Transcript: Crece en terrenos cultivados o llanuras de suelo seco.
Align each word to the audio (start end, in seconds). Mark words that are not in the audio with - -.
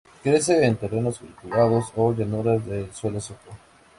Crece 0.23 0.65
en 0.65 0.77
terrenos 0.77 1.19
cultivados 1.19 1.93
o 1.95 2.11
llanuras 2.11 2.65
de 2.65 2.91
suelo 2.91 3.21
seco. 3.21 3.51